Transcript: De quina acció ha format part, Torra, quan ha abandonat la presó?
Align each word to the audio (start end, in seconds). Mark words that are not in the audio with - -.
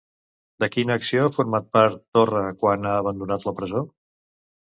De 0.61 0.67
quina 0.75 0.95
acció 0.99 1.25
ha 1.25 1.33
format 1.35 1.67
part, 1.77 1.99
Torra, 2.19 2.41
quan 2.63 2.89
ha 2.89 2.93
abandonat 3.03 3.45
la 3.49 3.57
presó? 3.61 3.83